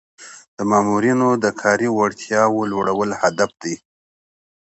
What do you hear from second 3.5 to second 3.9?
دی.